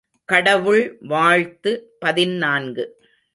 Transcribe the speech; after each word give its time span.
கடவுள் 0.25 0.97
வாழ்த்து 1.01 1.71
பதினான்கு. 1.99 2.85